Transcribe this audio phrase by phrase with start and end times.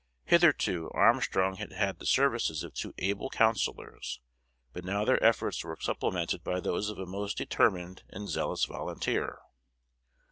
[0.23, 4.19] Hitherto Armstrong had had the services of two able counsellors,
[4.73, 9.37] but now their efforts were supplemented by those of a most determined and zealous volunteer.